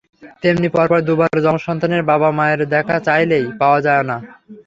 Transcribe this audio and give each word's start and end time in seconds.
তেমনি 0.43 0.67
পরপর 0.75 0.99
দুবার 1.01 1.35
যমজ 1.37 1.61
সন্তানের 1.61 2.03
বাবা-মায়ের 2.03 2.61
দেখা 2.67 2.95
চাইলেই 2.99 3.45
পাওয়া 3.59 3.79
যাওয়া 3.81 4.03
না। 4.03 4.17